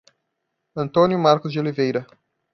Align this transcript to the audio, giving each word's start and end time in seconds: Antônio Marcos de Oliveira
Antônio 0.75 1.19
Marcos 1.19 1.51
de 1.53 1.59
Oliveira 1.59 2.07